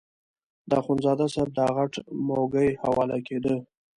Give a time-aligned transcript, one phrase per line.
[0.69, 1.93] د اخندزاده صاحب دا غټ
[2.27, 3.55] موږی حواله کېده.